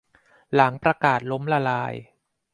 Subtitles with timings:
[0.53, 1.93] หลังประกาศล้มละลาย